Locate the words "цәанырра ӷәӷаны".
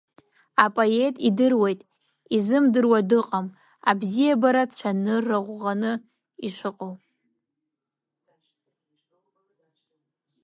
4.75-5.91